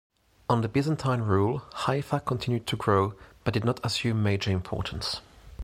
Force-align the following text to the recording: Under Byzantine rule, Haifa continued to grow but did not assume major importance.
Under 0.49 0.67
Byzantine 0.67 1.21
rule, 1.21 1.59
Haifa 1.85 2.21
continued 2.21 2.65
to 2.65 2.75
grow 2.75 3.13
but 3.43 3.53
did 3.53 3.63
not 3.63 3.79
assume 3.85 4.23
major 4.23 4.49
importance. 4.49 5.21